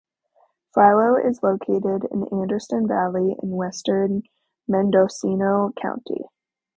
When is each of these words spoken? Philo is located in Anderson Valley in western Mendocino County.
Philo 0.73 1.15
is 1.15 1.43
located 1.43 2.05
in 2.09 2.27
Anderson 2.31 2.87
Valley 2.87 3.35
in 3.43 3.51
western 3.51 4.23
Mendocino 4.67 5.73
County. 5.79 6.23